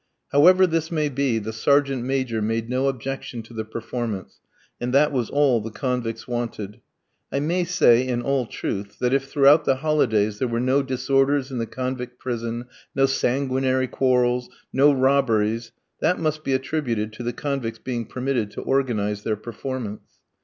[0.31, 4.39] However this may be, the Sergeant Major made no objection to the performance,
[4.79, 6.81] and that was all the convicts wanted.
[7.31, 11.51] I may say in all truth that if throughout the holidays there were no disorders
[11.51, 17.31] in the convict prison, no sanguinary quarrels, no robberies, that must be attributed to the
[17.31, 20.13] convicts being permitted to organise their performance.